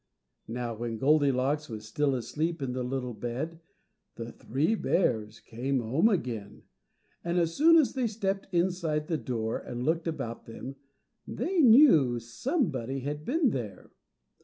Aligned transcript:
Now 0.47 0.73
while 0.75 0.97
Goldilocks 0.97 1.69
was 1.69 1.87
still 1.87 2.15
asleep 2.15 2.59
in 2.63 2.73
the 2.73 2.81
little 2.81 3.13
bed 3.13 3.59
the 4.15 4.31
three 4.31 4.73
bears 4.73 5.39
came 5.39 5.79
home 5.79 6.09
again, 6.09 6.63
and 7.23 7.37
as 7.37 7.53
soon 7.55 7.77
as 7.77 7.93
they 7.93 8.07
stepped 8.07 8.51
inside 8.51 9.05
the 9.05 9.17
door 9.19 9.59
and 9.59 9.85
looked 9.85 10.07
about 10.07 10.47
them 10.47 10.75
they 11.27 11.59
knew 11.59 12.15
that 12.15 12.21
somebody 12.21 13.01
had 13.01 13.25
been 13.25 13.51
there. 13.51 13.91